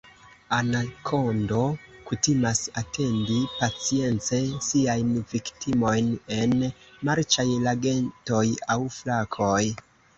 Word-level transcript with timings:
Anakondo 0.57 1.59
kutimas 2.07 2.61
atendi 2.83 3.37
pacience 3.59 4.41
siajn 4.71 5.13
viktimojn 5.37 6.11
en 6.41 6.59
marĉaj 7.11 7.49
lagetoj 7.71 8.45
aŭ 8.77 8.83
flakoj. 9.01 9.59